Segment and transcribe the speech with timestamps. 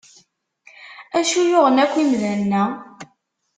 [1.17, 2.63] Acu yuɣen akk imdanen-a?